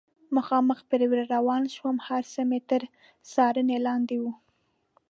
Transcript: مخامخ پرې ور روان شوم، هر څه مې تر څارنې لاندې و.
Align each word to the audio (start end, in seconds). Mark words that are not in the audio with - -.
مخامخ 0.35 0.79
پرې 0.89 1.05
ور 1.09 1.19
روان 1.35 1.63
شوم، 1.75 1.95
هر 2.07 2.23
څه 2.33 2.41
مې 2.49 2.59
تر 2.69 2.81
څارنې 3.31 3.77
لاندې 3.85 4.17
و. 4.23 4.25